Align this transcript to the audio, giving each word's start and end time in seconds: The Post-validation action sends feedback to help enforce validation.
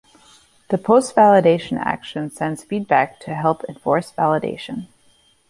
The 0.69 0.79
Post-validation 0.79 1.77
action 1.77 2.31
sends 2.31 2.63
feedback 2.63 3.19
to 3.19 3.35
help 3.35 3.63
enforce 3.69 4.11
validation. 4.11 4.87